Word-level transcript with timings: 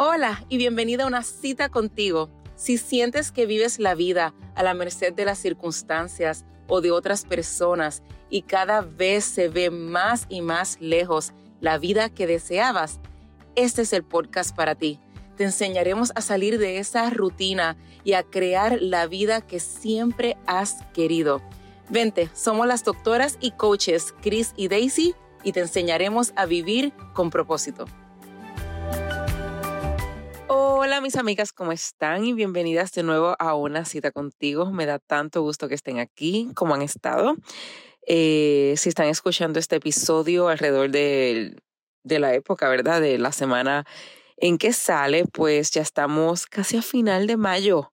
Hola 0.00 0.44
y 0.48 0.58
bienvenida 0.58 1.02
a 1.02 1.06
una 1.08 1.24
cita 1.24 1.70
contigo. 1.70 2.30
Si 2.54 2.78
sientes 2.78 3.32
que 3.32 3.46
vives 3.46 3.80
la 3.80 3.96
vida 3.96 4.32
a 4.54 4.62
la 4.62 4.72
merced 4.72 5.12
de 5.12 5.24
las 5.24 5.38
circunstancias 5.40 6.44
o 6.68 6.80
de 6.80 6.92
otras 6.92 7.24
personas 7.24 8.04
y 8.30 8.42
cada 8.42 8.80
vez 8.80 9.24
se 9.24 9.48
ve 9.48 9.70
más 9.70 10.26
y 10.28 10.40
más 10.40 10.76
lejos 10.80 11.32
la 11.60 11.78
vida 11.78 12.10
que 12.10 12.28
deseabas, 12.28 13.00
este 13.56 13.82
es 13.82 13.92
el 13.92 14.04
podcast 14.04 14.54
para 14.54 14.76
ti. 14.76 15.00
Te 15.36 15.42
enseñaremos 15.42 16.12
a 16.14 16.20
salir 16.20 16.60
de 16.60 16.78
esa 16.78 17.10
rutina 17.10 17.76
y 18.04 18.12
a 18.12 18.22
crear 18.22 18.80
la 18.80 19.08
vida 19.08 19.40
que 19.40 19.58
siempre 19.58 20.36
has 20.46 20.76
querido. 20.94 21.42
Vente, 21.88 22.30
somos 22.34 22.68
las 22.68 22.84
doctoras 22.84 23.36
y 23.40 23.50
coaches 23.50 24.14
Chris 24.22 24.52
y 24.56 24.68
Daisy 24.68 25.16
y 25.42 25.50
te 25.50 25.58
enseñaremos 25.58 26.34
a 26.36 26.46
vivir 26.46 26.92
con 27.14 27.30
propósito. 27.30 27.86
Hola 30.98 31.04
mis 31.04 31.16
amigas, 31.16 31.52
¿cómo 31.52 31.70
están? 31.70 32.24
Y 32.24 32.32
bienvenidas 32.32 32.90
de 32.90 33.04
nuevo 33.04 33.36
a 33.38 33.54
una 33.54 33.84
cita 33.84 34.10
contigo. 34.10 34.72
Me 34.72 34.84
da 34.84 34.98
tanto 34.98 35.42
gusto 35.42 35.68
que 35.68 35.76
estén 35.76 36.00
aquí, 36.00 36.50
como 36.56 36.74
han 36.74 36.82
estado. 36.82 37.36
Eh, 38.04 38.74
si 38.76 38.88
están 38.88 39.06
escuchando 39.06 39.60
este 39.60 39.76
episodio 39.76 40.48
alrededor 40.48 40.90
de, 40.90 41.54
de 42.02 42.18
la 42.18 42.34
época, 42.34 42.68
¿verdad? 42.68 43.00
De 43.00 43.16
la 43.16 43.30
semana 43.30 43.86
en 44.38 44.58
que 44.58 44.72
sale, 44.72 45.24
pues 45.24 45.70
ya 45.70 45.82
estamos 45.82 46.46
casi 46.46 46.78
a 46.78 46.82
final 46.82 47.28
de 47.28 47.36
mayo. 47.36 47.92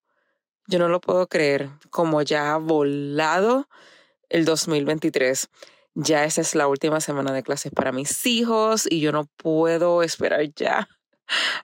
Yo 0.66 0.80
no 0.80 0.88
lo 0.88 1.00
puedo 1.00 1.28
creer, 1.28 1.70
como 1.92 2.24
ya 2.24 2.56
ha 2.56 2.58
volado 2.58 3.70
el 4.30 4.46
2023. 4.46 5.48
Ya 5.94 6.24
esa 6.24 6.42
es 6.42 6.56
la 6.56 6.68
última 6.68 7.00
semana 7.02 7.34
de 7.34 7.44
clases 7.44 7.72
para 7.72 7.92
mis 7.92 8.26
hijos 8.26 8.88
y 8.90 9.00
yo 9.00 9.12
no 9.12 9.26
puedo 9.38 10.02
esperar 10.02 10.52
ya 10.56 10.90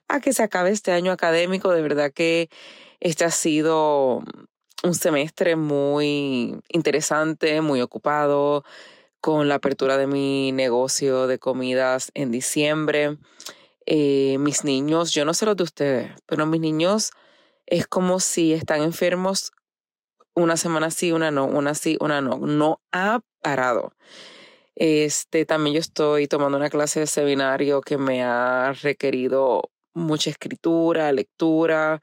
a 0.08 0.20
que 0.20 0.32
se 0.32 0.42
acabe 0.42 0.70
este 0.70 0.92
año 0.92 1.12
académico. 1.12 1.72
De 1.72 1.82
verdad 1.82 2.12
que 2.12 2.48
este 3.00 3.24
ha 3.24 3.30
sido 3.30 4.22
un 4.82 4.94
semestre 4.94 5.56
muy 5.56 6.60
interesante, 6.68 7.60
muy 7.60 7.80
ocupado, 7.80 8.64
con 9.20 9.48
la 9.48 9.56
apertura 9.56 9.96
de 9.96 10.06
mi 10.06 10.52
negocio 10.52 11.26
de 11.26 11.38
comidas 11.38 12.10
en 12.14 12.30
diciembre. 12.30 13.18
Eh, 13.86 14.36
mis 14.38 14.64
niños, 14.64 15.12
yo 15.12 15.24
no 15.24 15.34
sé 15.34 15.46
los 15.46 15.56
de 15.56 15.62
ustedes, 15.64 16.12
pero 16.26 16.46
mis 16.46 16.60
niños 16.60 17.12
es 17.66 17.86
como 17.86 18.20
si 18.20 18.52
están 18.52 18.82
enfermos 18.82 19.52
una 20.34 20.56
semana 20.56 20.90
sí, 20.90 21.12
una 21.12 21.30
no, 21.30 21.44
una 21.46 21.74
sí, 21.74 21.96
una 22.00 22.20
no. 22.20 22.38
No 22.38 22.80
ha 22.92 23.20
parado. 23.40 23.92
Este, 24.74 25.44
también 25.44 25.74
yo 25.74 25.80
estoy 25.80 26.26
tomando 26.28 26.56
una 26.58 26.70
clase 26.70 27.00
de 27.00 27.06
seminario 27.06 27.80
que 27.82 27.98
me 27.98 28.22
ha 28.22 28.72
requerido 28.82 29.70
mucha 29.94 30.30
escritura, 30.30 31.12
lectura 31.12 32.00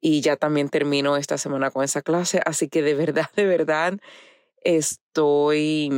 y 0.00 0.20
ya 0.20 0.36
también 0.36 0.68
termino 0.68 1.16
esta 1.16 1.38
semana 1.38 1.70
con 1.70 1.84
esa 1.84 2.02
clase, 2.02 2.40
así 2.44 2.68
que 2.68 2.82
de 2.82 2.94
verdad, 2.96 3.30
de 3.36 3.46
verdad 3.46 3.98
estoy 4.64 5.90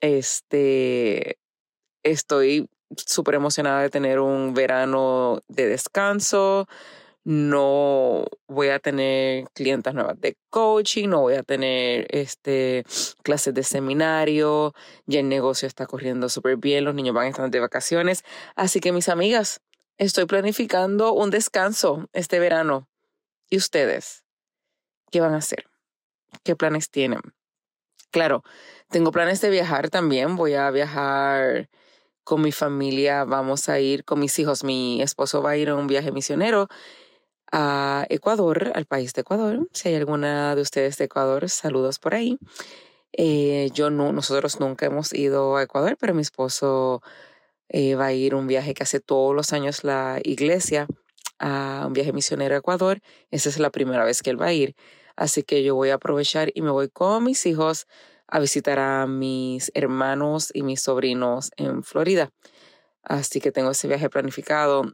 este 0.00 1.38
estoy 2.02 2.68
súper 2.96 3.36
emocionada 3.36 3.82
de 3.82 3.90
tener 3.90 4.20
un 4.20 4.54
verano 4.54 5.40
de 5.48 5.68
descanso, 5.68 6.66
no 7.24 8.24
voy 8.48 8.68
a 8.68 8.78
tener 8.78 9.44
clientas 9.54 9.94
nuevas 9.94 10.20
de 10.20 10.36
coaching, 10.48 11.08
no 11.08 11.20
voy 11.20 11.34
a 11.34 11.42
tener 11.42 12.06
este, 12.10 12.84
clases 13.22 13.54
de 13.54 13.62
seminario, 13.62 14.74
ya 15.06 15.20
el 15.20 15.28
negocio 15.28 15.68
está 15.68 15.86
corriendo 15.86 16.28
súper 16.28 16.56
bien, 16.56 16.84
los 16.84 16.94
niños 16.94 17.14
van 17.14 17.26
a 17.26 17.28
estar 17.28 17.50
de 17.50 17.60
vacaciones. 17.60 18.24
Así 18.56 18.80
que 18.80 18.92
mis 18.92 19.08
amigas, 19.08 19.60
estoy 19.98 20.26
planificando 20.26 21.12
un 21.12 21.30
descanso 21.30 22.08
este 22.12 22.38
verano. 22.38 22.88
¿Y 23.50 23.56
ustedes? 23.58 24.24
¿Qué 25.10 25.20
van 25.20 25.34
a 25.34 25.38
hacer? 25.38 25.66
¿Qué 26.44 26.56
planes 26.56 26.90
tienen? 26.90 27.20
Claro, 28.10 28.42
tengo 28.88 29.12
planes 29.12 29.40
de 29.40 29.50
viajar 29.50 29.90
también. 29.90 30.36
Voy 30.36 30.54
a 30.54 30.70
viajar 30.70 31.68
con 32.24 32.42
mi 32.42 32.52
familia, 32.52 33.24
vamos 33.24 33.68
a 33.68 33.78
ir 33.80 34.04
con 34.04 34.20
mis 34.20 34.38
hijos. 34.38 34.64
Mi 34.64 35.02
esposo 35.02 35.42
va 35.42 35.50
a 35.50 35.56
ir 35.56 35.68
a 35.68 35.74
un 35.74 35.86
viaje 35.86 36.12
misionero 36.12 36.68
a 37.52 38.06
Ecuador, 38.08 38.72
al 38.74 38.86
país 38.86 39.12
de 39.12 39.22
Ecuador. 39.22 39.68
Si 39.72 39.88
hay 39.88 39.96
alguna 39.96 40.54
de 40.54 40.62
ustedes 40.62 40.98
de 40.98 41.04
Ecuador, 41.06 41.48
saludos 41.48 41.98
por 41.98 42.14
ahí. 42.14 42.38
Eh, 43.12 43.70
yo 43.74 43.90
no, 43.90 44.12
nosotros 44.12 44.60
nunca 44.60 44.86
hemos 44.86 45.12
ido 45.12 45.56
a 45.56 45.62
Ecuador, 45.62 45.96
pero 45.98 46.14
mi 46.14 46.22
esposo 46.22 47.02
eh, 47.68 47.94
va 47.94 48.06
a 48.06 48.12
ir 48.12 48.34
un 48.34 48.46
viaje 48.46 48.74
que 48.74 48.82
hace 48.82 49.00
todos 49.00 49.34
los 49.34 49.52
años 49.52 49.84
la 49.84 50.20
iglesia, 50.24 50.86
a 51.38 51.84
un 51.86 51.92
viaje 51.92 52.12
misionero 52.12 52.54
a 52.54 52.58
Ecuador. 52.58 53.00
Esa 53.30 53.48
es 53.48 53.58
la 53.58 53.70
primera 53.70 54.04
vez 54.04 54.22
que 54.22 54.30
él 54.30 54.40
va 54.40 54.46
a 54.46 54.52
ir. 54.52 54.76
Así 55.16 55.42
que 55.42 55.62
yo 55.62 55.74
voy 55.74 55.90
a 55.90 55.94
aprovechar 55.94 56.50
y 56.54 56.62
me 56.62 56.70
voy 56.70 56.88
con 56.88 57.24
mis 57.24 57.44
hijos 57.46 57.86
a 58.26 58.38
visitar 58.40 58.78
a 58.78 59.06
mis 59.06 59.70
hermanos 59.74 60.50
y 60.54 60.62
mis 60.62 60.82
sobrinos 60.82 61.50
en 61.56 61.82
Florida. 61.82 62.30
Así 63.02 63.40
que 63.40 63.52
tengo 63.52 63.70
ese 63.72 63.88
viaje 63.88 64.08
planificado. 64.10 64.92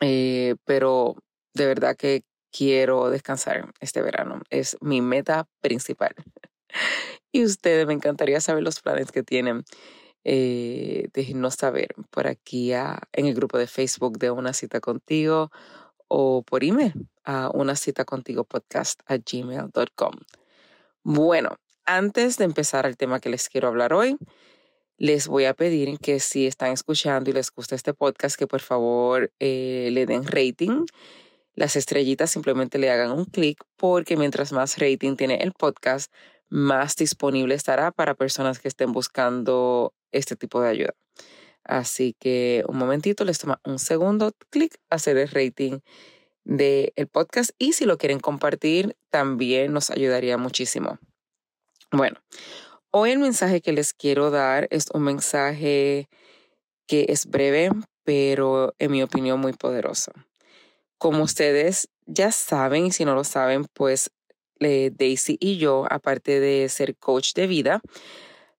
Eh, 0.00 0.56
pero 0.64 1.16
de 1.54 1.66
verdad 1.66 1.96
que 1.96 2.24
quiero 2.50 3.10
descansar 3.10 3.72
este 3.80 4.02
verano. 4.02 4.42
Es 4.50 4.76
mi 4.80 5.00
meta 5.00 5.48
principal. 5.60 6.14
y 7.32 7.44
ustedes, 7.44 7.86
me 7.86 7.94
encantaría 7.94 8.40
saber 8.40 8.62
los 8.62 8.80
planes 8.80 9.12
que 9.12 9.22
tienen. 9.22 9.64
Eh, 10.22 11.08
déjenos 11.14 11.54
saber 11.54 11.94
por 12.10 12.26
aquí 12.26 12.72
en 12.72 13.26
el 13.26 13.34
grupo 13.34 13.56
de 13.56 13.66
Facebook 13.66 14.18
de 14.18 14.30
Una 14.30 14.52
Cita 14.52 14.80
Contigo 14.80 15.50
o 16.08 16.42
por 16.42 16.62
email 16.64 16.92
a 17.24 17.50
una 17.54 17.76
cita 17.76 18.04
contigo 18.04 18.44
podcast 18.44 19.00
a 19.06 19.16
gmail.com. 19.16 20.14
Bueno, 21.04 21.56
antes 21.86 22.36
de 22.36 22.44
empezar 22.44 22.84
el 22.84 22.96
tema 22.96 23.20
que 23.20 23.30
les 23.30 23.48
quiero 23.48 23.68
hablar 23.68 23.92
hoy, 23.92 24.18
les 24.98 25.28
voy 25.28 25.44
a 25.44 25.54
pedir 25.54 25.98
que 25.98 26.20
si 26.20 26.46
están 26.46 26.72
escuchando 26.72 27.30
y 27.30 27.32
les 27.32 27.50
gusta 27.50 27.74
este 27.74 27.94
podcast, 27.94 28.36
que 28.36 28.46
por 28.46 28.60
favor 28.60 29.32
eh, 29.38 29.88
le 29.92 30.04
den 30.04 30.26
rating 30.26 30.84
las 31.54 31.76
estrellitas 31.76 32.30
simplemente 32.30 32.78
le 32.78 32.90
hagan 32.90 33.10
un 33.10 33.24
clic 33.24 33.62
porque 33.76 34.16
mientras 34.16 34.52
más 34.52 34.78
rating 34.78 35.16
tiene 35.16 35.36
el 35.42 35.52
podcast, 35.52 36.12
más 36.48 36.96
disponible 36.96 37.54
estará 37.54 37.92
para 37.92 38.14
personas 38.14 38.58
que 38.58 38.68
estén 38.68 38.92
buscando 38.92 39.94
este 40.12 40.36
tipo 40.36 40.60
de 40.60 40.68
ayuda. 40.68 40.94
Así 41.64 42.16
que 42.18 42.64
un 42.68 42.78
momentito, 42.78 43.24
les 43.24 43.38
toma 43.38 43.60
un 43.64 43.78
segundo, 43.78 44.32
clic, 44.50 44.76
hacer 44.88 45.16
el 45.18 45.28
rating 45.28 45.80
del 46.44 47.08
podcast 47.12 47.50
y 47.58 47.74
si 47.74 47.84
lo 47.84 47.98
quieren 47.98 48.18
compartir, 48.18 48.96
también 49.10 49.72
nos 49.72 49.90
ayudaría 49.90 50.36
muchísimo. 50.36 50.98
Bueno, 51.92 52.20
hoy 52.90 53.10
el 53.10 53.18
mensaje 53.18 53.60
que 53.60 53.72
les 53.72 53.92
quiero 53.92 54.30
dar 54.30 54.66
es 54.70 54.86
un 54.92 55.02
mensaje 55.02 56.08
que 56.86 57.06
es 57.08 57.26
breve, 57.26 57.70
pero 58.04 58.74
en 58.78 58.90
mi 58.90 59.02
opinión 59.02 59.38
muy 59.40 59.52
poderoso. 59.52 60.12
Como 61.00 61.22
ustedes 61.22 61.88
ya 62.04 62.30
saben, 62.30 62.84
y 62.84 62.92
si 62.92 63.06
no 63.06 63.14
lo 63.14 63.24
saben, 63.24 63.64
pues 63.72 64.10
Daisy 64.58 65.38
y 65.40 65.56
yo, 65.56 65.86
aparte 65.88 66.40
de 66.40 66.68
ser 66.68 66.94
coach 66.94 67.32
de 67.32 67.46
vida, 67.46 67.80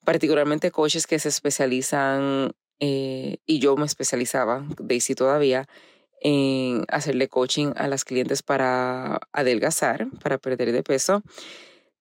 particularmente 0.03 0.71
coaches 0.71 1.05
que 1.05 1.19
se 1.19 1.29
especializan, 1.29 2.53
eh, 2.79 3.37
y 3.45 3.59
yo 3.59 3.77
me 3.77 3.85
especializaba, 3.85 4.65
Daisy 4.79 5.13
todavía, 5.13 5.67
en 6.19 6.83
hacerle 6.87 7.27
coaching 7.27 7.73
a 7.75 7.87
las 7.87 8.05
clientes 8.05 8.41
para 8.41 9.19
adelgazar, 9.33 10.07
para 10.23 10.39
perder 10.39 10.71
de 10.71 10.81
peso. 10.81 11.21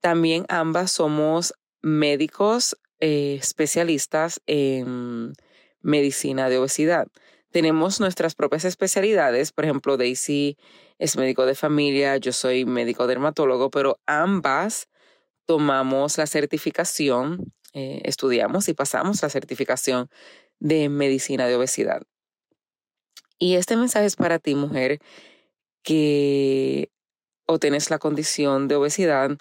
También 0.00 0.46
ambas 0.48 0.90
somos 0.90 1.52
médicos 1.82 2.78
eh, 3.00 3.36
especialistas 3.38 4.40
en 4.46 5.34
medicina 5.82 6.48
de 6.48 6.56
obesidad 6.56 7.08
tenemos 7.50 8.00
nuestras 8.00 8.34
propias 8.34 8.64
especialidades. 8.64 9.52
Por 9.52 9.64
ejemplo, 9.64 9.96
Daisy 9.96 10.56
es 10.98 11.16
médico 11.16 11.46
de 11.46 11.54
familia, 11.54 12.16
yo 12.16 12.32
soy 12.32 12.64
médico 12.64 13.06
dermatólogo, 13.06 13.70
pero 13.70 13.98
ambas 14.06 14.88
tomamos 15.46 16.18
la 16.18 16.26
certificación, 16.26 17.52
eh, 17.72 18.02
estudiamos 18.04 18.68
y 18.68 18.74
pasamos 18.74 19.22
la 19.22 19.30
certificación 19.30 20.08
de 20.60 20.88
medicina 20.88 21.46
de 21.46 21.56
obesidad. 21.56 22.02
Y 23.38 23.54
este 23.54 23.76
mensaje 23.76 24.06
es 24.06 24.16
para 24.16 24.38
ti, 24.38 24.54
mujer, 24.54 25.00
que 25.82 26.90
o 27.46 27.58
tienes 27.58 27.90
la 27.90 27.98
condición 27.98 28.68
de 28.68 28.76
obesidad 28.76 29.38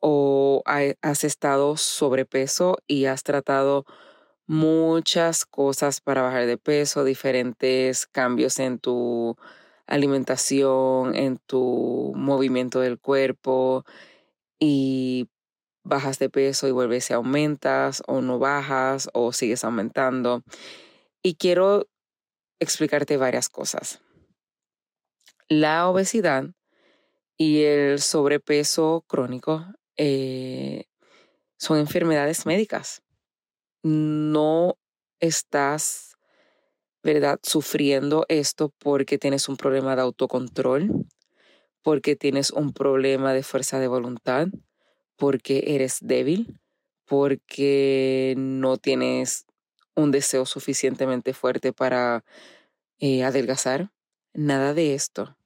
o 0.00 0.62
has 0.64 1.24
estado 1.24 1.76
sobrepeso 1.76 2.78
y 2.86 3.04
has 3.04 3.22
tratado 3.22 3.84
muchas 4.52 5.46
cosas 5.46 6.02
para 6.02 6.20
bajar 6.20 6.44
de 6.44 6.58
peso, 6.58 7.04
diferentes 7.04 8.06
cambios 8.06 8.58
en 8.58 8.78
tu 8.78 9.36
alimentación, 9.86 11.16
en 11.16 11.38
tu 11.38 12.12
movimiento 12.14 12.80
del 12.80 12.98
cuerpo 12.98 13.86
y 14.60 15.30
bajas 15.84 16.18
de 16.18 16.28
peso 16.28 16.68
y 16.68 16.70
vuelves 16.70 17.08
y 17.08 17.14
aumentas 17.14 18.02
o 18.06 18.20
no 18.20 18.38
bajas 18.38 19.08
o 19.14 19.32
sigues 19.32 19.64
aumentando. 19.64 20.42
Y 21.22 21.36
quiero 21.36 21.88
explicarte 22.60 23.16
varias 23.16 23.48
cosas. 23.48 24.00
La 25.48 25.88
obesidad 25.88 26.44
y 27.38 27.62
el 27.62 28.00
sobrepeso 28.00 29.02
crónico 29.08 29.64
eh, 29.96 30.84
son 31.56 31.78
enfermedades 31.78 32.44
médicas. 32.44 33.02
No 33.82 34.78
estás, 35.20 36.16
¿verdad?, 37.02 37.40
sufriendo 37.42 38.26
esto 38.28 38.72
porque 38.78 39.18
tienes 39.18 39.48
un 39.48 39.56
problema 39.56 39.96
de 39.96 40.02
autocontrol, 40.02 41.06
porque 41.82 42.16
tienes 42.16 42.50
un 42.50 42.72
problema 42.72 43.32
de 43.34 43.42
fuerza 43.42 43.80
de 43.80 43.88
voluntad, 43.88 44.48
porque 45.16 45.64
eres 45.68 45.98
débil, 46.00 46.60
porque 47.06 48.34
no 48.36 48.76
tienes 48.78 49.46
un 49.94 50.10
deseo 50.12 50.46
suficientemente 50.46 51.34
fuerte 51.34 51.72
para 51.72 52.24
eh, 53.00 53.24
adelgazar. 53.24 53.90
Nada 54.34 54.74
de 54.74 54.94
esto. 54.94 55.36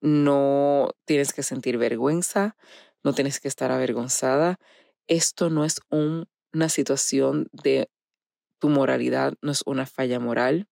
No 0.00 0.90
tienes 1.04 1.32
que 1.32 1.42
sentir 1.42 1.78
vergüenza, 1.78 2.56
no 3.02 3.14
tienes 3.14 3.40
que 3.40 3.48
estar 3.48 3.72
avergonzada. 3.72 4.58
Esto 5.08 5.50
no 5.50 5.64
es 5.64 5.80
una 6.52 6.68
situación 6.68 7.48
de 7.52 7.90
tu 8.58 8.68
moralidad, 8.68 9.34
no 9.40 9.52
es 9.52 9.62
una 9.66 9.86
falla 9.86 10.20
moral. 10.20 10.68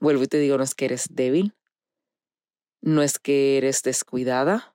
Vuelvo 0.00 0.22
y 0.22 0.26
te 0.26 0.38
digo, 0.38 0.56
no 0.56 0.64
es 0.64 0.74
que 0.74 0.86
eres 0.86 1.08
débil, 1.10 1.54
no 2.80 3.02
es 3.02 3.18
que 3.18 3.58
eres 3.58 3.82
descuidada, 3.82 4.74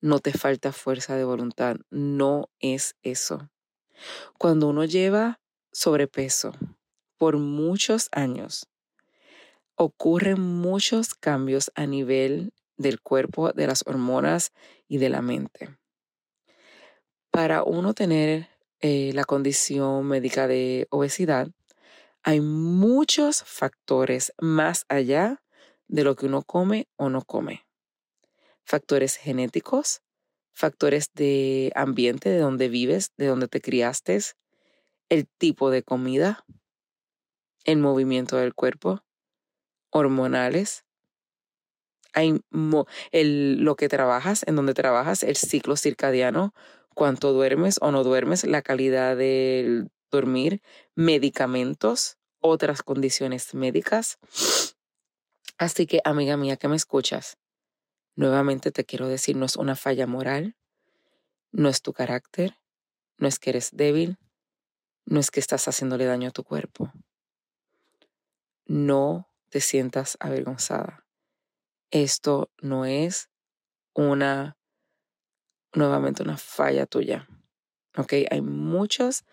no 0.00 0.18
te 0.18 0.32
falta 0.32 0.72
fuerza 0.72 1.16
de 1.16 1.24
voluntad, 1.24 1.76
no 1.90 2.50
es 2.58 2.96
eso. 3.02 3.50
Cuando 4.38 4.68
uno 4.68 4.84
lleva 4.84 5.40
sobrepeso 5.72 6.52
por 7.18 7.38
muchos 7.38 8.08
años, 8.12 8.68
ocurren 9.76 10.40
muchos 10.40 11.14
cambios 11.14 11.70
a 11.74 11.86
nivel 11.86 12.52
del 12.76 13.00
cuerpo, 13.00 13.52
de 13.52 13.66
las 13.66 13.86
hormonas 13.86 14.52
y 14.88 14.98
de 14.98 15.08
la 15.08 15.22
mente. 15.22 15.76
Para 17.30 17.62
uno 17.62 17.94
tener 17.94 18.48
eh, 18.82 19.12
la 19.14 19.24
condición 19.24 20.06
médica 20.06 20.48
de 20.48 20.86
obesidad, 20.90 21.48
hay 22.24 22.40
muchos 22.40 23.42
factores 23.44 24.32
más 24.38 24.84
allá 24.88 25.42
de 25.88 26.04
lo 26.04 26.16
que 26.16 26.26
uno 26.26 26.42
come 26.42 26.88
o 26.96 27.08
no 27.08 27.22
come. 27.22 27.66
Factores 28.64 29.16
genéticos, 29.16 30.02
factores 30.52 31.12
de 31.14 31.72
ambiente, 31.74 32.28
de 32.28 32.38
donde 32.38 32.68
vives, 32.68 33.12
de 33.16 33.26
donde 33.26 33.48
te 33.48 33.60
criaste, 33.60 34.18
el 35.08 35.26
tipo 35.26 35.70
de 35.70 35.82
comida, 35.82 36.44
el 37.64 37.78
movimiento 37.78 38.36
del 38.36 38.54
cuerpo, 38.54 39.04
hormonales, 39.90 40.84
hay 42.14 42.40
lo 42.50 43.76
que 43.76 43.88
trabajas, 43.88 44.44
en 44.46 44.56
donde 44.56 44.74
trabajas, 44.74 45.22
el 45.22 45.36
ciclo 45.36 45.76
circadiano, 45.76 46.52
cuánto 46.94 47.32
duermes 47.32 47.78
o 47.80 47.90
no 47.90 48.04
duermes, 48.04 48.44
la 48.44 48.62
calidad 48.62 49.16
del 49.16 49.90
dormir, 50.10 50.62
medicamentos, 50.94 52.18
otras 52.40 52.82
condiciones 52.82 53.54
médicas. 53.54 54.18
Así 55.58 55.86
que, 55.86 56.00
amiga 56.04 56.36
mía 56.36 56.56
que 56.56 56.68
me 56.68 56.76
escuchas, 56.76 57.38
Nuevamente 58.14 58.72
te 58.72 58.84
quiero 58.84 59.08
decir, 59.08 59.36
no 59.36 59.46
es 59.46 59.56
una 59.56 59.74
falla 59.74 60.06
moral, 60.06 60.56
no 61.50 61.68
es 61.68 61.80
tu 61.80 61.94
carácter, 61.94 62.58
no 63.16 63.26
es 63.26 63.38
que 63.38 63.50
eres 63.50 63.70
débil, 63.72 64.18
no 65.06 65.18
es 65.18 65.30
que 65.30 65.40
estás 65.40 65.66
haciéndole 65.66 66.04
daño 66.04 66.28
a 66.28 66.32
tu 66.32 66.44
cuerpo. 66.44 66.92
No 68.66 69.30
te 69.48 69.60
sientas 69.60 70.18
avergonzada. 70.20 71.06
Esto 71.90 72.50
no 72.60 72.84
es 72.84 73.30
una, 73.94 74.58
nuevamente 75.74 76.22
una 76.22 76.36
falla 76.36 76.86
tuya. 76.86 77.28
¿Ok? 77.96 78.12
Hay 78.30 78.40
muchos 78.40 79.24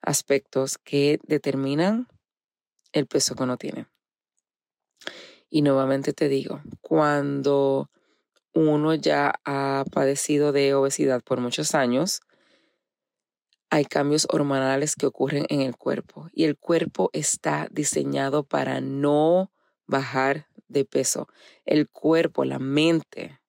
aspectos 0.00 0.78
que 0.78 1.18
determinan 1.24 2.08
el 2.92 3.06
peso 3.06 3.34
que 3.34 3.42
uno 3.42 3.56
tiene. 3.56 3.86
Y 5.48 5.62
nuevamente 5.62 6.12
te 6.12 6.28
digo, 6.28 6.62
cuando 6.80 7.90
uno 8.54 8.94
ya 8.94 9.34
ha 9.44 9.84
padecido 9.92 10.52
de 10.52 10.74
obesidad 10.74 11.22
por 11.22 11.40
muchos 11.40 11.74
años, 11.74 12.20
hay 13.70 13.84
cambios 13.86 14.26
hormonales 14.30 14.96
que 14.96 15.06
ocurren 15.06 15.46
en 15.48 15.62
el 15.62 15.76
cuerpo 15.76 16.28
y 16.32 16.44
el 16.44 16.58
cuerpo 16.58 17.08
está 17.14 17.68
diseñado 17.70 18.44
para 18.44 18.80
no 18.82 19.50
bajar 19.86 20.46
de 20.68 20.84
peso. 20.84 21.28
El 21.64 21.88
cuerpo, 21.88 22.44
la 22.44 22.58
mente, 22.58 23.41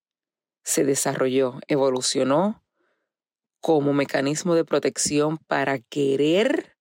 se 0.63 0.83
desarrolló, 0.83 1.60
evolucionó 1.68 2.63
como 3.62 3.94
mecanismo 3.94 4.56
de 4.56 4.65
protección 4.65 5.38
para 5.38 5.80
querer 5.80 6.75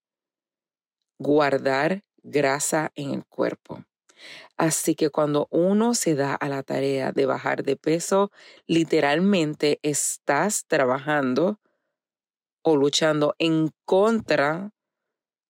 guardar 1.17 2.03
grasa 2.23 2.91
en 2.95 3.11
el 3.11 3.25
cuerpo. 3.25 3.85
Así 4.57 4.95
que 4.95 5.09
cuando 5.09 5.47
uno 5.49 5.93
se 5.95 6.15
da 6.15 6.35
a 6.35 6.49
la 6.49 6.63
tarea 6.63 7.11
de 7.11 7.25
bajar 7.25 7.63
de 7.63 7.75
peso, 7.75 8.31
literalmente 8.67 9.79
estás 9.81 10.65
trabajando 10.67 11.59
o 12.63 12.77
luchando 12.77 13.35
en 13.39 13.71
contra 13.85 14.71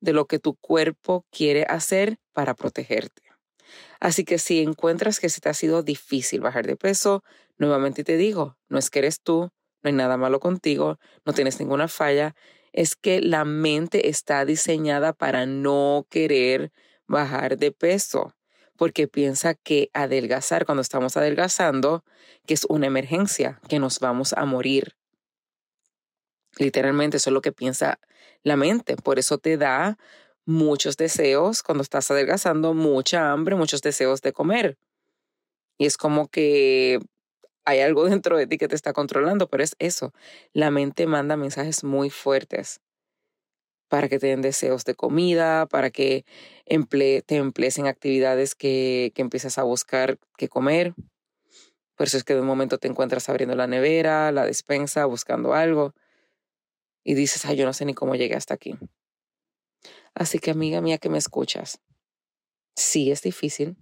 de 0.01 0.13
lo 0.13 0.25
que 0.25 0.39
tu 0.39 0.55
cuerpo 0.55 1.25
quiere 1.31 1.65
hacer 1.69 2.17
para 2.33 2.55
protegerte. 2.55 3.21
Así 3.99 4.25
que 4.25 4.37
si 4.37 4.61
encuentras 4.61 5.19
que 5.19 5.29
se 5.29 5.39
te 5.39 5.49
ha 5.49 5.53
sido 5.53 5.81
difícil 5.83 6.41
bajar 6.41 6.67
de 6.67 6.75
peso, 6.75 7.23
nuevamente 7.57 8.03
te 8.03 8.17
digo, 8.17 8.57
no 8.69 8.77
es 8.77 8.89
que 8.89 8.99
eres 8.99 9.21
tú, 9.21 9.49
no 9.81 9.87
hay 9.87 9.93
nada 9.93 10.17
malo 10.17 10.39
contigo, 10.39 10.99
no 11.25 11.33
tienes 11.33 11.59
ninguna 11.59 11.87
falla, 11.87 12.35
es 12.71 12.95
que 12.95 13.21
la 13.21 13.45
mente 13.45 14.09
está 14.09 14.45
diseñada 14.45 15.13
para 15.13 15.45
no 15.45 16.07
querer 16.09 16.71
bajar 17.07 17.57
de 17.57 17.71
peso 17.71 18.33
porque 18.75 19.07
piensa 19.07 19.53
que 19.53 19.89
adelgazar, 19.93 20.65
cuando 20.65 20.81
estamos 20.81 21.15
adelgazando, 21.15 22.03
que 22.45 22.53
es 22.53 22.65
una 22.65 22.87
emergencia, 22.87 23.59
que 23.69 23.79
nos 23.79 23.99
vamos 23.99 24.33
a 24.33 24.45
morir. 24.45 24.95
Literalmente 26.57 27.17
eso 27.17 27.29
es 27.29 27.33
lo 27.33 27.41
que 27.41 27.51
piensa 27.51 27.99
la 28.43 28.57
mente. 28.57 28.95
Por 28.95 29.19
eso 29.19 29.37
te 29.37 29.57
da 29.57 29.97
muchos 30.45 30.97
deseos 30.97 31.63
cuando 31.63 31.81
estás 31.81 32.09
adelgazando, 32.11 32.73
mucha 32.73 33.31
hambre, 33.31 33.55
muchos 33.55 33.81
deseos 33.81 34.21
de 34.21 34.33
comer. 34.33 34.77
Y 35.77 35.85
es 35.85 35.97
como 35.97 36.27
que 36.27 36.99
hay 37.65 37.79
algo 37.79 38.05
dentro 38.09 38.37
de 38.37 38.47
ti 38.47 38.57
que 38.57 38.67
te 38.67 38.75
está 38.75 38.93
controlando, 38.93 39.47
pero 39.47 39.63
es 39.63 39.75
eso. 39.79 40.13
La 40.53 40.71
mente 40.71 41.07
manda 41.07 41.37
mensajes 41.37 41.83
muy 41.83 42.09
fuertes 42.09 42.81
para 43.89 44.09
que 44.09 44.17
te 44.17 44.27
den 44.27 44.41
deseos 44.41 44.85
de 44.85 44.95
comida, 44.95 45.67
para 45.67 45.91
que 45.91 46.25
te 46.65 47.35
emplees 47.35 47.77
en 47.77 47.85
actividades 47.85 48.55
que, 48.55 49.11
que 49.13 49.21
empiezas 49.21 49.59
a 49.59 49.63
buscar 49.63 50.17
qué 50.35 50.49
comer. 50.49 50.95
Por 51.95 52.07
eso 52.07 52.17
es 52.17 52.23
que 52.23 52.33
de 52.33 52.41
un 52.41 52.47
momento 52.47 52.79
te 52.79 52.87
encuentras 52.87 53.29
abriendo 53.29 53.55
la 53.55 53.67
nevera, 53.67 54.31
la 54.31 54.45
despensa, 54.45 55.05
buscando 55.05 55.53
algo 55.53 55.93
y 57.03 57.13
dices, 57.13 57.45
ay, 57.45 57.57
yo 57.57 57.65
no 57.65 57.73
sé 57.73 57.85
ni 57.85 57.93
cómo 57.93 58.15
llegué 58.15 58.35
hasta 58.35 58.53
aquí. 58.53 58.77
Así 60.15 60.39
que 60.39 60.51
amiga 60.51 60.81
mía 60.81 60.97
que 60.97 61.09
me 61.09 61.17
escuchas, 61.17 61.79
sí 62.75 63.11
es 63.11 63.21
difícil, 63.21 63.77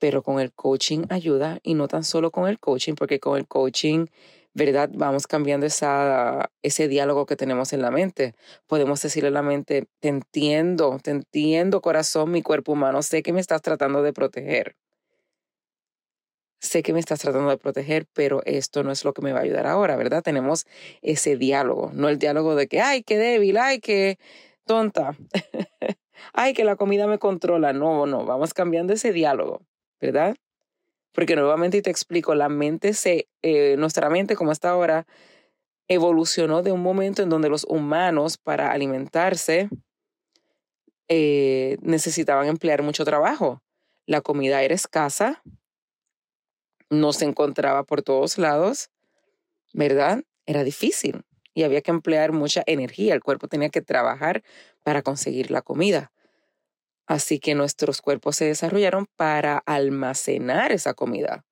pero 0.00 0.22
con 0.24 0.40
el 0.40 0.52
coaching 0.52 1.04
ayuda 1.10 1.60
y 1.62 1.74
no 1.74 1.86
tan 1.88 2.02
solo 2.04 2.32
con 2.32 2.48
el 2.48 2.58
coaching, 2.58 2.94
porque 2.94 3.20
con 3.20 3.38
el 3.38 3.46
coaching 3.46 4.06
¿verdad? 4.54 4.90
Vamos 4.92 5.26
cambiando 5.26 5.66
esa, 5.66 6.50
ese 6.62 6.88
diálogo 6.88 7.26
que 7.26 7.36
tenemos 7.36 7.72
en 7.72 7.82
la 7.82 7.90
mente. 7.90 8.34
Podemos 8.66 9.00
decirle 9.02 9.28
a 9.28 9.32
la 9.32 9.42
mente, 9.42 9.86
te 10.00 10.08
entiendo, 10.08 10.98
te 11.02 11.12
entiendo 11.12 11.80
corazón, 11.80 12.32
mi 12.32 12.42
cuerpo 12.42 12.72
humano, 12.72 13.02
sé 13.02 13.22
que 13.22 13.32
me 13.32 13.40
estás 13.40 13.62
tratando 13.62 14.02
de 14.02 14.12
proteger. 14.12 14.76
Sé 16.62 16.82
que 16.82 16.92
me 16.92 17.00
estás 17.00 17.20
tratando 17.20 17.48
de 17.48 17.56
proteger, 17.56 18.06
pero 18.12 18.42
esto 18.44 18.82
no 18.82 18.92
es 18.92 19.04
lo 19.04 19.14
que 19.14 19.22
me 19.22 19.32
va 19.32 19.38
a 19.40 19.42
ayudar 19.42 19.66
ahora, 19.66 19.96
¿verdad? 19.96 20.22
Tenemos 20.22 20.66
ese 21.00 21.36
diálogo, 21.36 21.90
no 21.94 22.08
el 22.10 22.18
diálogo 22.18 22.54
de 22.54 22.68
que, 22.68 22.80
ay, 22.82 23.02
qué 23.02 23.16
débil, 23.16 23.56
ay, 23.56 23.80
qué 23.80 24.18
tonta, 24.66 25.16
ay, 26.34 26.52
que 26.52 26.64
la 26.64 26.76
comida 26.76 27.06
me 27.06 27.18
controla. 27.18 27.72
No, 27.72 28.04
no, 28.06 28.26
vamos 28.26 28.52
cambiando 28.52 28.92
ese 28.92 29.12
diálogo, 29.12 29.62
¿verdad? 30.00 30.36
Porque 31.12 31.36
nuevamente 31.36 31.82
te 31.82 31.90
explico, 31.90 32.34
la 32.34 32.48
mente 32.48 32.94
se, 32.94 33.28
eh, 33.42 33.76
nuestra 33.78 34.10
mente 34.10 34.36
como 34.36 34.52
está 34.52 34.70
ahora, 34.70 35.06
evolucionó 35.88 36.62
de 36.62 36.72
un 36.72 36.82
momento 36.82 37.22
en 37.22 37.30
donde 37.30 37.48
los 37.48 37.64
humanos 37.64 38.38
para 38.38 38.70
alimentarse 38.70 39.68
eh, 41.08 41.76
necesitaban 41.82 42.46
emplear 42.46 42.82
mucho 42.82 43.04
trabajo. 43.04 43.60
La 44.06 44.20
comida 44.20 44.62
era 44.62 44.74
escasa, 44.74 45.42
no 46.90 47.12
se 47.12 47.24
encontraba 47.24 47.82
por 47.84 48.02
todos 48.02 48.38
lados, 48.38 48.90
¿verdad? 49.72 50.22
Era 50.46 50.64
difícil 50.64 51.24
y 51.54 51.64
había 51.64 51.82
que 51.82 51.90
emplear 51.90 52.32
mucha 52.32 52.62
energía. 52.66 53.14
El 53.14 53.22
cuerpo 53.22 53.48
tenía 53.48 53.70
que 53.70 53.82
trabajar 53.82 54.42
para 54.82 55.02
conseguir 55.02 55.50
la 55.50 55.62
comida. 55.62 56.12
Así 57.10 57.40
que 57.40 57.56
nuestros 57.56 58.02
cuerpos 58.02 58.36
se 58.36 58.44
desarrollaron 58.44 59.06
para 59.16 59.58
almacenar 59.66 60.70
esa 60.70 60.94
comida. 60.94 61.44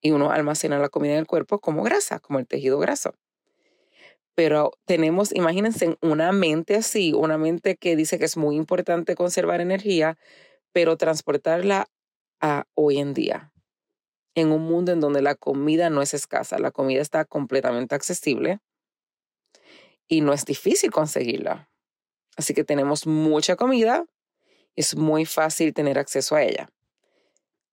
Y 0.00 0.10
uno 0.10 0.32
almacena 0.32 0.80
la 0.80 0.88
comida 0.88 1.12
en 1.12 1.20
el 1.20 1.28
cuerpo 1.28 1.60
como 1.60 1.84
grasa, 1.84 2.18
como 2.18 2.40
el 2.40 2.48
tejido 2.48 2.80
graso. 2.80 3.14
Pero 4.34 4.72
tenemos, 4.86 5.32
imagínense, 5.32 5.96
una 6.02 6.32
mente 6.32 6.74
así, 6.74 7.12
una 7.12 7.38
mente 7.38 7.76
que 7.76 7.94
dice 7.94 8.18
que 8.18 8.24
es 8.24 8.36
muy 8.36 8.56
importante 8.56 9.14
conservar 9.14 9.60
energía, 9.60 10.18
pero 10.72 10.96
transportarla 10.96 11.86
a 12.40 12.64
hoy 12.74 12.98
en 12.98 13.14
día, 13.14 13.52
en 14.34 14.50
un 14.50 14.62
mundo 14.62 14.90
en 14.90 14.98
donde 14.98 15.22
la 15.22 15.36
comida 15.36 15.90
no 15.90 16.02
es 16.02 16.12
escasa, 16.12 16.58
la 16.58 16.72
comida 16.72 17.00
está 17.00 17.24
completamente 17.24 17.94
accesible 17.94 18.58
y 20.08 20.22
no 20.22 20.32
es 20.32 20.44
difícil 20.44 20.90
conseguirla. 20.90 21.70
Así 22.36 22.52
que 22.52 22.64
tenemos 22.64 23.06
mucha 23.06 23.54
comida, 23.54 24.06
es 24.76 24.96
muy 24.96 25.24
fácil 25.26 25.74
tener 25.74 25.98
acceso 25.98 26.36
a 26.36 26.42
ella. 26.42 26.70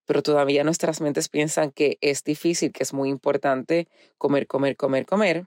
Pero 0.05 0.23
todavía 0.23 0.63
nuestras 0.63 1.01
mentes 1.01 1.29
piensan 1.29 1.71
que 1.71 1.97
es 2.01 2.23
difícil, 2.23 2.71
que 2.71 2.83
es 2.83 2.93
muy 2.93 3.09
importante 3.09 3.87
comer, 4.17 4.47
comer, 4.47 4.77
comer, 4.77 5.05
comer. 5.05 5.45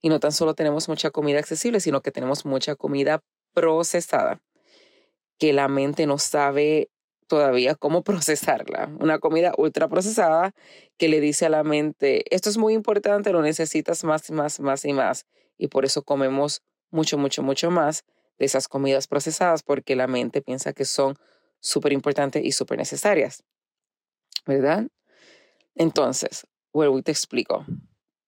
Y 0.00 0.08
no 0.08 0.18
tan 0.18 0.32
solo 0.32 0.54
tenemos 0.54 0.88
mucha 0.88 1.10
comida 1.10 1.38
accesible, 1.38 1.78
sino 1.78 2.02
que 2.02 2.10
tenemos 2.10 2.44
mucha 2.44 2.74
comida 2.74 3.22
procesada, 3.54 4.40
que 5.38 5.52
la 5.52 5.68
mente 5.68 6.06
no 6.06 6.18
sabe 6.18 6.90
todavía 7.28 7.76
cómo 7.76 8.02
procesarla. 8.04 8.90
Una 8.98 9.20
comida 9.20 9.54
ultra 9.56 9.88
procesada 9.88 10.54
que 10.98 11.08
le 11.08 11.20
dice 11.20 11.46
a 11.46 11.50
la 11.50 11.62
mente, 11.62 12.24
esto 12.34 12.50
es 12.50 12.58
muy 12.58 12.74
importante, 12.74 13.32
lo 13.32 13.42
necesitas 13.42 14.02
más, 14.02 14.30
más, 14.30 14.58
más 14.58 14.84
y 14.84 14.92
más. 14.92 15.26
Y 15.56 15.68
por 15.68 15.84
eso 15.84 16.02
comemos 16.02 16.62
mucho, 16.90 17.16
mucho, 17.16 17.42
mucho 17.42 17.70
más 17.70 18.04
esas 18.44 18.68
comidas 18.68 19.06
procesadas 19.06 19.62
porque 19.62 19.96
la 19.96 20.06
mente 20.06 20.42
piensa 20.42 20.72
que 20.72 20.84
son 20.84 21.16
súper 21.60 21.92
importantes 21.92 22.44
y 22.44 22.52
súper 22.52 22.78
necesarias. 22.78 23.44
¿Verdad? 24.46 24.88
Entonces, 25.74 26.46
vuelvo 26.72 26.98
y 26.98 27.02
te 27.02 27.12
explico. 27.12 27.64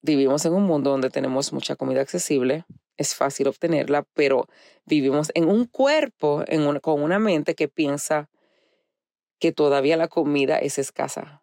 Vivimos 0.03 0.45
en 0.45 0.53
un 0.53 0.65
mundo 0.65 0.91
donde 0.91 1.11
tenemos 1.11 1.53
mucha 1.53 1.77
comida 1.77 2.01
accesible, 2.01 2.65
es 2.97 3.15
fácil 3.15 3.49
obtenerla, 3.49 4.07
pero 4.15 4.49
vivimos 4.85 5.31
en 5.35 5.49
un 5.49 5.67
cuerpo, 5.67 6.45
con 6.83 7.03
una 7.03 7.19
mente 7.19 7.55
que 7.55 7.69
piensa 7.69 8.29
que 9.39 9.53
todavía 9.53 9.97
la 9.97 10.09
comida 10.09 10.59
es 10.59 10.79
escasa. 10.79 11.43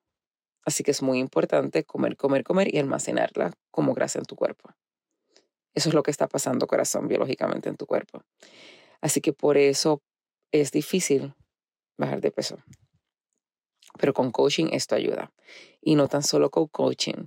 Así 0.63 0.83
que 0.83 0.91
es 0.91 1.01
muy 1.01 1.19
importante 1.19 1.83
comer, 1.83 2.15
comer, 2.15 2.43
comer 2.43 2.73
y 2.73 2.77
almacenarla 2.77 3.53
como 3.71 3.93
grasa 3.93 4.19
en 4.19 4.25
tu 4.25 4.35
cuerpo. 4.35 4.69
Eso 5.73 5.89
es 5.89 5.95
lo 5.95 6.03
que 6.03 6.11
está 6.11 6.27
pasando, 6.27 6.67
corazón, 6.67 7.07
biológicamente 7.07 7.69
en 7.69 7.77
tu 7.77 7.85
cuerpo. 7.85 8.23
Así 8.99 9.21
que 9.21 9.33
por 9.33 9.57
eso 9.57 10.01
es 10.51 10.71
difícil 10.71 11.33
bajar 11.97 12.21
de 12.21 12.31
peso. 12.31 12.57
Pero 13.97 14.13
con 14.13 14.31
coaching 14.31 14.67
esto 14.71 14.95
ayuda. 14.95 15.31
Y 15.81 15.95
no 15.95 16.07
tan 16.07 16.23
solo 16.23 16.49
con 16.49 16.67
coaching, 16.67 17.25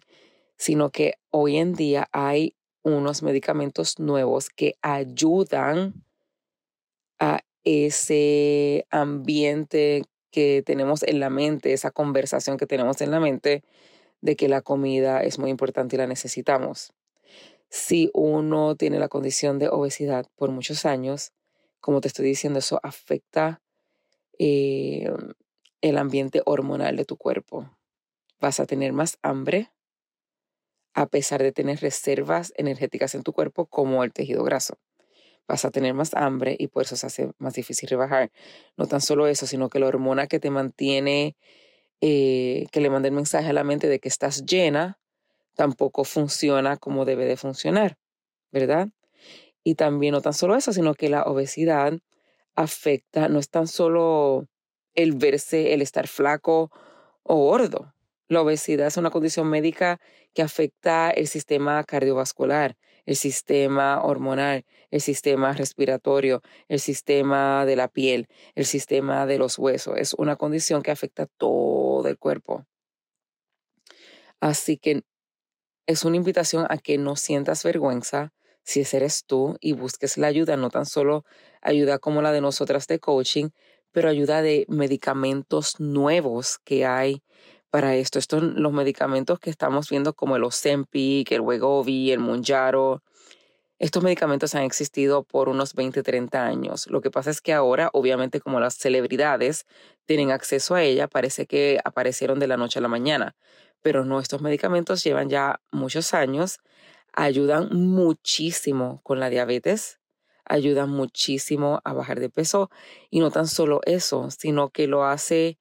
sino 0.56 0.90
que 0.90 1.14
hoy 1.30 1.56
en 1.56 1.74
día 1.74 2.08
hay 2.12 2.54
unos 2.82 3.22
medicamentos 3.22 3.98
nuevos 3.98 4.50
que 4.50 4.74
ayudan 4.82 6.04
a 7.18 7.40
ese 7.64 8.86
ambiente 8.90 10.04
que 10.30 10.62
tenemos 10.64 11.02
en 11.02 11.20
la 11.20 11.30
mente, 11.30 11.72
esa 11.72 11.90
conversación 11.90 12.56
que 12.56 12.66
tenemos 12.66 13.00
en 13.00 13.10
la 13.10 13.20
mente 13.20 13.62
de 14.20 14.36
que 14.36 14.48
la 14.48 14.62
comida 14.62 15.22
es 15.22 15.38
muy 15.38 15.50
importante 15.50 15.96
y 15.96 15.98
la 15.98 16.06
necesitamos. 16.06 16.92
Si 17.76 18.08
uno 18.14 18.76
tiene 18.76 19.00
la 19.00 19.08
condición 19.08 19.58
de 19.58 19.68
obesidad 19.68 20.26
por 20.36 20.52
muchos 20.52 20.86
años, 20.86 21.32
como 21.80 22.00
te 22.00 22.06
estoy 22.06 22.24
diciendo, 22.24 22.60
eso 22.60 22.78
afecta 22.84 23.62
eh, 24.38 25.12
el 25.80 25.98
ambiente 25.98 26.40
hormonal 26.46 26.94
de 26.94 27.04
tu 27.04 27.16
cuerpo. 27.16 27.76
Vas 28.38 28.60
a 28.60 28.66
tener 28.66 28.92
más 28.92 29.18
hambre 29.22 29.72
a 30.94 31.06
pesar 31.06 31.42
de 31.42 31.50
tener 31.50 31.80
reservas 31.80 32.52
energéticas 32.56 33.16
en 33.16 33.24
tu 33.24 33.32
cuerpo 33.32 33.66
como 33.66 34.04
el 34.04 34.12
tejido 34.12 34.44
graso 34.44 34.78
vas 35.48 35.64
a 35.64 35.72
tener 35.72 35.94
más 35.94 36.14
hambre 36.14 36.56
y 36.56 36.68
por 36.68 36.84
eso 36.84 36.96
se 36.96 37.06
hace 37.06 37.32
más 37.38 37.52
difícil 37.54 37.88
rebajar. 37.90 38.30
No 38.78 38.86
tan 38.86 39.02
solo 39.02 39.26
eso, 39.26 39.46
sino 39.46 39.68
que 39.68 39.78
la 39.78 39.88
hormona 39.88 40.26
que 40.26 40.40
te 40.40 40.48
mantiene, 40.48 41.36
eh, 42.00 42.66
que 42.72 42.80
le 42.80 42.88
manda 42.88 43.08
el 43.08 43.14
mensaje 43.14 43.50
a 43.50 43.52
la 43.52 43.62
mente 43.62 43.88
de 43.88 43.98
que 43.98 44.08
estás 44.08 44.46
llena, 44.46 44.98
tampoco 45.54 46.04
funciona 46.04 46.76
como 46.76 47.04
debe 47.04 47.25
de 47.25 47.37
funcionar, 47.37 47.96
¿verdad? 48.52 48.88
Y 49.64 49.76
también 49.76 50.12
no 50.12 50.20
tan 50.20 50.34
solo 50.34 50.56
eso, 50.56 50.73
sino 50.73 50.94
que 50.94 51.08
la 51.08 51.23
obesidad 51.25 51.99
afecta, 52.54 53.28
no 53.28 53.38
es 53.38 53.50
tan 53.50 53.66
solo 53.66 54.46
el 54.94 55.12
verse, 55.12 55.75
el 55.75 55.82
estar 55.82 56.08
flaco 56.08 56.70
o 57.23 57.37
gordo. 57.37 57.94
La 58.28 58.42
obesidad 58.42 58.87
es 58.87 58.96
una 58.96 59.11
condición 59.11 59.49
médica 59.49 60.00
que 60.34 60.42
afecta 60.42 61.11
el 61.11 61.28
sistema 61.28 61.82
cardiovascular, 61.84 62.76
el 63.06 63.16
sistema 63.16 64.02
hormonal, 64.02 64.64
el 64.90 65.00
sistema 65.00 65.52
respiratorio, 65.52 66.42
el 66.68 66.80
sistema 66.80 67.66
de 67.66 67.76
la 67.76 67.88
piel, 67.88 68.28
el 68.54 68.64
sistema 68.64 69.26
de 69.26 69.38
los 69.38 69.58
huesos. 69.58 69.96
Es 69.99 70.14
una 70.14 70.37
condición 70.37 70.82
que 70.82 70.90
afecta 70.90 71.26
todo 71.26 72.08
el 72.08 72.18
cuerpo. 72.18 72.66
Así 74.40 74.76
que 74.78 75.02
es 75.86 76.04
una 76.04 76.16
invitación 76.16 76.66
a 76.68 76.78
que 76.78 76.98
no 76.98 77.16
sientas 77.16 77.62
vergüenza 77.62 78.32
si 78.64 78.82
eres 78.92 79.24
tú 79.26 79.56
y 79.60 79.72
busques 79.72 80.16
la 80.16 80.26
ayuda, 80.26 80.56
no 80.56 80.70
tan 80.70 80.86
solo 80.86 81.24
ayuda 81.60 81.98
como 81.98 82.22
la 82.22 82.32
de 82.32 82.40
nosotras 82.40 82.86
de 82.86 82.98
coaching, 82.98 83.50
pero 83.92 84.08
ayuda 84.08 84.42
de 84.42 84.64
medicamentos 84.68 85.78
nuevos 85.80 86.58
que 86.64 86.86
hay 86.86 87.22
para 87.70 87.94
esto. 87.96 88.18
Estos 88.18 88.40
son 88.40 88.62
los 88.62 88.72
medicamentos 88.72 89.38
que 89.38 89.50
estamos 89.50 89.90
viendo 89.90 90.14
como 90.14 90.36
el 90.36 90.44
Ozempic, 90.44 91.30
el 91.32 91.42
Wegovy, 91.42 92.10
el 92.10 92.20
Monjaro. 92.20 93.02
Estos 93.78 94.02
medicamentos 94.02 94.54
han 94.54 94.62
existido 94.62 95.24
por 95.24 95.48
unos 95.48 95.74
20, 95.74 96.02
30 96.02 96.46
años. 96.46 96.86
Lo 96.86 97.02
que 97.02 97.10
pasa 97.10 97.30
es 97.30 97.40
que 97.42 97.52
ahora, 97.52 97.90
obviamente, 97.92 98.40
como 98.40 98.60
las 98.60 98.76
celebridades 98.76 99.66
tienen 100.06 100.30
acceso 100.30 100.74
a 100.74 100.82
ella, 100.82 101.08
parece 101.08 101.46
que 101.46 101.80
aparecieron 101.84 102.38
de 102.38 102.46
la 102.46 102.56
noche 102.56 102.78
a 102.78 102.82
la 102.82 102.88
mañana. 102.88 103.36
Pero 103.84 104.06
no, 104.06 104.18
estos 104.18 104.40
medicamentos 104.40 105.04
llevan 105.04 105.28
ya 105.28 105.60
muchos 105.70 106.14
años, 106.14 106.58
ayudan 107.12 107.68
muchísimo 107.70 109.02
con 109.02 109.20
la 109.20 109.28
diabetes, 109.28 110.00
ayudan 110.46 110.88
muchísimo 110.88 111.82
a 111.84 111.92
bajar 111.92 112.18
de 112.18 112.30
peso 112.30 112.70
y 113.10 113.20
no 113.20 113.30
tan 113.30 113.46
solo 113.46 113.82
eso, 113.84 114.30
sino 114.30 114.70
que 114.70 114.86
lo 114.86 115.04
hace 115.04 115.58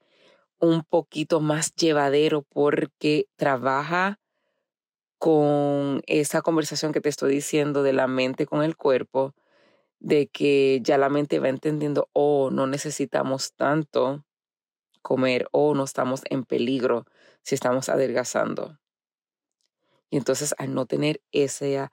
un 0.58 0.86
poquito 0.86 1.42
más 1.42 1.75
llevadero 1.75 2.44
porque 2.44 3.27
trabaja 3.36 4.22
con 5.20 6.01
esa 6.08 6.42
conversación 6.42 6.94
que 6.94 7.01
te 7.01 7.10
estoy 7.10 7.34
diciendo 7.34 7.84
de 7.84 7.92
la 7.92 8.08
mente 8.08 8.46
con 8.46 8.63
el 8.63 8.77
cuerpo, 8.77 9.36
de 10.00 10.27
que 10.27 10.80
ya 10.82 10.98
la 10.98 11.10
mente 11.10 11.39
va 11.39 11.50
entendiendo, 11.50 12.10
oh, 12.13 12.51
no 12.51 12.68
necesitamos 12.68 13.53
tanto 13.53 14.24
comer 15.01 15.48
oh, 15.51 15.75
no 15.75 15.84
estamos 15.84 16.22
en 16.30 16.46
peligro 16.46 17.06
si 17.44 17.56
estamos 17.56 17.90
adelgazando. 17.90 18.80
Y 20.10 20.18
entonces 20.18 20.54
al 20.58 20.74
no 20.74 20.86
tener 20.86 21.22
esa, 21.32 21.92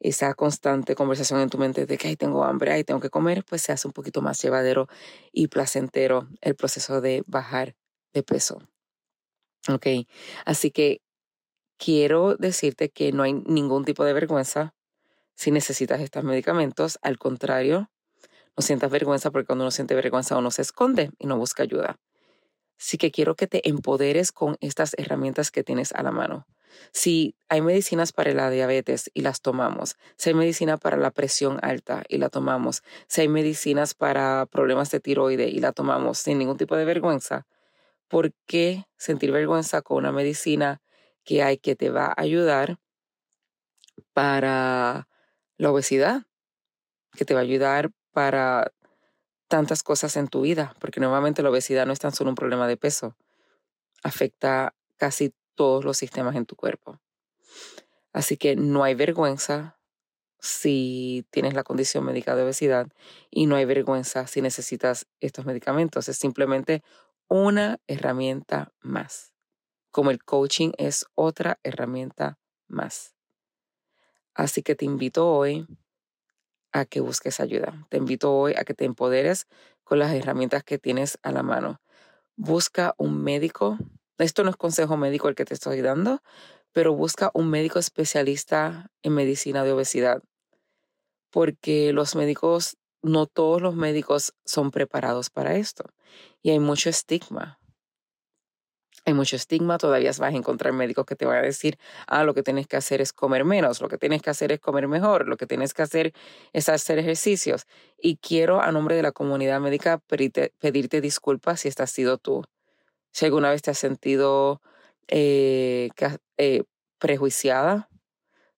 esa 0.00 0.34
constante 0.34 0.94
conversación 0.94 1.40
en 1.40 1.50
tu 1.50 1.58
mente 1.58 1.86
de 1.86 1.98
que 1.98 2.08
ay, 2.08 2.16
tengo 2.16 2.44
hambre, 2.44 2.72
ay, 2.72 2.84
tengo 2.84 3.00
que 3.00 3.10
comer, 3.10 3.44
pues 3.44 3.62
se 3.62 3.72
hace 3.72 3.86
un 3.88 3.92
poquito 3.92 4.22
más 4.22 4.42
llevadero 4.42 4.88
y 5.32 5.48
placentero 5.48 6.28
el 6.40 6.56
proceso 6.56 7.00
de 7.00 7.22
bajar 7.26 7.76
de 8.12 8.22
peso. 8.22 8.58
Ok, 9.68 9.86
así 10.46 10.70
que 10.70 11.02
quiero 11.78 12.36
decirte 12.36 12.90
que 12.90 13.12
no 13.12 13.22
hay 13.24 13.34
ningún 13.34 13.84
tipo 13.84 14.04
de 14.04 14.12
vergüenza 14.14 14.74
si 15.34 15.50
necesitas 15.50 16.00
estos 16.00 16.24
medicamentos. 16.24 16.98
Al 17.02 17.18
contrario, 17.18 17.90
no 18.56 18.62
sientas 18.62 18.90
vergüenza 18.90 19.30
porque 19.30 19.46
cuando 19.46 19.64
uno 19.64 19.70
siente 19.72 19.94
vergüenza 19.94 20.38
uno 20.38 20.50
se 20.50 20.62
esconde 20.62 21.10
y 21.18 21.26
no 21.26 21.38
busca 21.38 21.62
ayuda. 21.64 21.98
Así 22.80 22.96
que 22.96 23.10
quiero 23.10 23.36
que 23.36 23.46
te 23.46 23.68
empoderes 23.68 24.32
con 24.32 24.56
estas 24.60 24.94
herramientas 24.96 25.50
que 25.50 25.62
tienes 25.62 25.92
a 25.92 26.02
la 26.02 26.12
mano. 26.12 26.46
Si 26.92 27.36
hay 27.50 27.60
medicinas 27.60 28.12
para 28.12 28.32
la 28.32 28.48
diabetes 28.48 29.10
y 29.12 29.20
las 29.20 29.42
tomamos, 29.42 29.96
si 30.16 30.30
hay 30.30 30.34
medicina 30.34 30.78
para 30.78 30.96
la 30.96 31.10
presión 31.10 31.58
alta 31.60 32.04
y 32.08 32.16
la 32.16 32.30
tomamos, 32.30 32.82
si 33.06 33.20
hay 33.20 33.28
medicinas 33.28 33.92
para 33.92 34.46
problemas 34.46 34.90
de 34.90 35.00
tiroide 35.00 35.48
y 35.48 35.58
la 35.58 35.72
tomamos 35.72 36.18
sin 36.18 36.38
ningún 36.38 36.56
tipo 36.56 36.74
de 36.74 36.86
vergüenza, 36.86 37.46
¿por 38.08 38.32
qué 38.46 38.86
sentir 38.96 39.30
vergüenza 39.30 39.82
con 39.82 39.98
una 39.98 40.12
medicina 40.12 40.80
que 41.22 41.42
hay 41.42 41.58
que 41.58 41.76
te 41.76 41.90
va 41.90 42.06
a 42.06 42.14
ayudar 42.16 42.78
para 44.14 45.06
la 45.58 45.70
obesidad? 45.70 46.22
Que 47.14 47.26
te 47.26 47.34
va 47.34 47.40
a 47.40 47.42
ayudar 47.42 47.90
para 48.12 48.72
tantas 49.50 49.82
cosas 49.82 50.16
en 50.16 50.28
tu 50.28 50.42
vida, 50.42 50.74
porque 50.78 51.00
normalmente 51.00 51.42
la 51.42 51.50
obesidad 51.50 51.84
no 51.84 51.92
es 51.92 51.98
tan 51.98 52.12
solo 52.12 52.30
un 52.30 52.36
problema 52.36 52.68
de 52.68 52.76
peso, 52.76 53.16
afecta 54.02 54.74
casi 54.96 55.34
todos 55.56 55.84
los 55.84 55.96
sistemas 55.96 56.36
en 56.36 56.46
tu 56.46 56.54
cuerpo. 56.54 57.00
Así 58.12 58.36
que 58.36 58.54
no 58.54 58.84
hay 58.84 58.94
vergüenza 58.94 59.76
si 60.38 61.26
tienes 61.30 61.52
la 61.52 61.64
condición 61.64 62.04
médica 62.04 62.36
de 62.36 62.44
obesidad 62.44 62.86
y 63.28 63.46
no 63.46 63.56
hay 63.56 63.64
vergüenza 63.64 64.28
si 64.28 64.40
necesitas 64.40 65.06
estos 65.18 65.44
medicamentos. 65.44 66.08
Es 66.08 66.16
simplemente 66.16 66.82
una 67.28 67.80
herramienta 67.88 68.72
más, 68.80 69.34
como 69.90 70.12
el 70.12 70.22
coaching 70.22 70.70
es 70.78 71.06
otra 71.16 71.58
herramienta 71.64 72.38
más. 72.68 73.16
Así 74.32 74.62
que 74.62 74.76
te 74.76 74.84
invito 74.84 75.28
hoy 75.28 75.66
a 76.72 76.84
que 76.84 77.00
busques 77.00 77.40
ayuda. 77.40 77.86
Te 77.88 77.96
invito 77.96 78.32
hoy 78.32 78.54
a 78.56 78.64
que 78.64 78.74
te 78.74 78.84
empoderes 78.84 79.46
con 79.84 79.98
las 79.98 80.12
herramientas 80.12 80.64
que 80.64 80.78
tienes 80.78 81.18
a 81.22 81.32
la 81.32 81.42
mano. 81.42 81.80
Busca 82.36 82.94
un 82.96 83.22
médico. 83.22 83.78
Esto 84.18 84.44
no 84.44 84.50
es 84.50 84.56
consejo 84.56 84.96
médico 84.96 85.28
el 85.28 85.34
que 85.34 85.44
te 85.44 85.54
estoy 85.54 85.80
dando, 85.80 86.22
pero 86.72 86.94
busca 86.94 87.30
un 87.34 87.50
médico 87.50 87.78
especialista 87.78 88.90
en 89.02 89.14
medicina 89.14 89.64
de 89.64 89.72
obesidad. 89.72 90.22
Porque 91.30 91.92
los 91.92 92.16
médicos, 92.16 92.76
no 93.02 93.26
todos 93.26 93.62
los 93.62 93.74
médicos 93.74 94.34
son 94.44 94.70
preparados 94.70 95.30
para 95.30 95.56
esto. 95.56 95.84
Y 96.42 96.50
hay 96.50 96.58
mucho 96.58 96.90
estigma 96.90 97.59
hay 99.04 99.14
mucho 99.14 99.36
estigma, 99.36 99.78
todavía 99.78 100.10
vas 100.10 100.20
a 100.34 100.36
encontrar 100.36 100.72
médicos 100.72 101.06
que 101.06 101.16
te 101.16 101.26
van 101.26 101.38
a 101.38 101.42
decir, 101.42 101.78
ah, 102.06 102.24
lo 102.24 102.34
que 102.34 102.42
tienes 102.42 102.66
que 102.66 102.76
hacer 102.76 103.00
es 103.00 103.12
comer 103.12 103.44
menos, 103.44 103.80
lo 103.80 103.88
que 103.88 103.98
tienes 103.98 104.22
que 104.22 104.30
hacer 104.30 104.52
es 104.52 104.60
comer 104.60 104.88
mejor, 104.88 105.26
lo 105.28 105.36
que 105.36 105.46
tienes 105.46 105.74
que 105.74 105.82
hacer 105.82 106.12
es 106.52 106.68
hacer 106.68 106.98
ejercicios. 106.98 107.66
Y 107.98 108.16
quiero, 108.16 108.60
a 108.60 108.72
nombre 108.72 108.96
de 108.96 109.02
la 109.02 109.12
comunidad 109.12 109.60
médica, 109.60 109.98
pedirte, 109.98 111.00
disculpas 111.00 111.60
si 111.60 111.68
esta 111.68 111.84
has 111.84 111.90
sido 111.90 112.18
tú. 112.18 112.44
Si 113.12 113.24
alguna 113.26 113.50
vez 113.50 113.62
te 113.62 113.70
has 113.70 113.78
sentido 113.78 114.60
eh, 115.08 115.90
eh, 116.38 116.62
prejuiciada, 116.98 117.88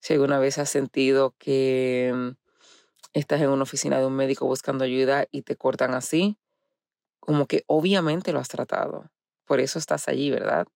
si 0.01 0.15
alguna 0.15 0.39
vez 0.39 0.59
has 0.59 0.71
sentido 0.71 1.35
que 1.39 2.13
mm, 2.15 2.29
estás 3.15 3.41
en 3.41 3.51
una 3.51 3.63
oficina 3.65 3.99
de 3.99 4.07
un 4.07 4.15
médico 4.15 4.47
buscando 4.47 4.85
ayuda 4.85 5.27
y 5.31 5.43
te 5.43 5.57
cortan 5.57 5.95
así, 5.95 6.39
como 7.21 7.47
que 7.47 7.65
obviamente 7.67 8.33
lo 8.33 8.41
has 8.41 8.49
tratado 8.49 9.11
por 9.53 9.61
eso 9.61 9.79
estás 9.79 10.09
allí, 10.09 10.31
¿verdad? 10.31 10.67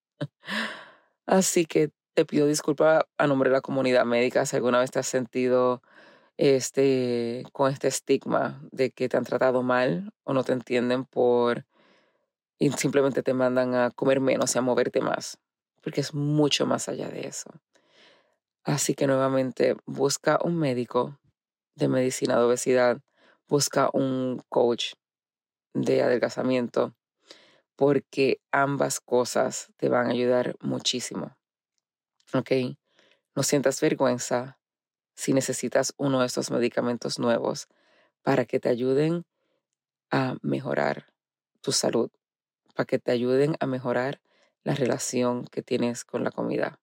Así 1.24 1.64
que 1.64 1.92
te 2.12 2.26
pido 2.26 2.46
disculpas 2.46 3.04
a 3.16 3.26
nombre 3.26 3.48
de 3.48 3.54
la 3.54 3.62
comunidad 3.62 4.04
médica 4.04 4.44
si 4.44 4.54
alguna 4.54 4.80
vez 4.80 4.90
te 4.90 4.98
has 4.98 5.06
sentido 5.06 5.80
este, 6.36 7.42
con 7.52 7.72
este 7.72 7.88
estigma 7.88 8.60
de 8.72 8.90
que 8.90 9.08
te 9.08 9.16
han 9.16 9.24
tratado 9.24 9.62
mal 9.62 10.12
o 10.24 10.34
no 10.34 10.44
te 10.44 10.52
entienden 10.52 11.06
por 11.06 11.64
y 12.58 12.70
simplemente 12.72 13.22
te 13.22 13.32
mandan 13.32 13.74
a 13.74 13.92
comer 13.92 14.20
menos 14.20 14.54
y 14.54 14.58
a 14.58 14.60
moverte 14.60 15.00
más, 15.00 15.38
porque 15.80 16.02
es 16.02 16.12
mucho 16.12 16.66
más 16.66 16.90
allá 16.90 17.08
de 17.08 17.28
eso. 17.28 17.48
Así 18.62 18.92
que 18.92 19.06
nuevamente 19.06 19.74
busca 19.86 20.38
un 20.44 20.58
médico 20.58 21.18
de 21.76 21.88
medicina 21.88 22.36
de 22.36 22.44
obesidad, 22.44 23.00
busca 23.48 23.88
un 23.94 24.42
coach 24.50 24.92
de 25.72 26.02
adelgazamiento, 26.02 26.94
porque 27.76 28.40
ambas 28.50 29.00
cosas 29.00 29.70
te 29.76 29.88
van 29.88 30.06
a 30.06 30.10
ayudar 30.10 30.56
muchísimo. 30.60 31.36
¿Ok? 32.34 32.50
No 33.34 33.42
sientas 33.42 33.80
vergüenza 33.80 34.58
si 35.14 35.32
necesitas 35.32 35.94
uno 35.96 36.20
de 36.20 36.26
estos 36.26 36.50
medicamentos 36.50 37.18
nuevos 37.18 37.68
para 38.22 38.44
que 38.44 38.58
te 38.58 38.68
ayuden 38.68 39.24
a 40.10 40.36
mejorar 40.42 41.12
tu 41.60 41.72
salud, 41.72 42.10
para 42.74 42.86
que 42.86 42.98
te 42.98 43.12
ayuden 43.12 43.56
a 43.60 43.66
mejorar 43.66 44.20
la 44.64 44.74
relación 44.74 45.46
que 45.46 45.62
tienes 45.62 46.04
con 46.04 46.24
la 46.24 46.30
comida. 46.30 46.80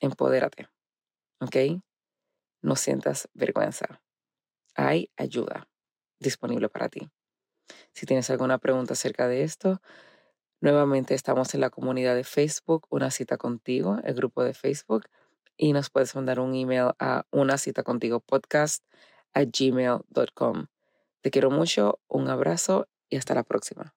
Empodérate. 0.00 0.68
¿Ok? 1.40 1.82
No 2.60 2.76
sientas 2.76 3.28
vergüenza. 3.34 4.00
Hay 4.74 5.10
ayuda 5.16 5.68
disponible 6.18 6.68
para 6.68 6.88
ti. 6.88 7.10
Si 7.94 8.06
tienes 8.06 8.30
alguna 8.30 8.58
pregunta 8.58 8.94
acerca 8.94 9.28
de 9.28 9.42
esto, 9.42 9.80
nuevamente 10.60 11.14
estamos 11.14 11.54
en 11.54 11.60
la 11.60 11.70
comunidad 11.70 12.14
de 12.14 12.24
Facebook, 12.24 12.86
Una 12.90 13.10
Cita 13.10 13.36
Contigo, 13.36 13.98
el 14.04 14.14
grupo 14.14 14.44
de 14.44 14.54
Facebook, 14.54 15.04
y 15.56 15.72
nos 15.72 15.90
puedes 15.90 16.14
mandar 16.14 16.40
un 16.40 16.54
email 16.54 16.92
a 16.98 17.26
una 17.30 17.58
cita 17.58 17.82
contigo 17.82 18.20
podcast 18.20 18.84
a 19.34 19.44
gmail.com. 19.44 20.66
Te 21.20 21.30
quiero 21.30 21.50
mucho, 21.50 22.00
un 22.08 22.28
abrazo 22.28 22.88
y 23.08 23.16
hasta 23.16 23.34
la 23.34 23.44
próxima. 23.44 23.94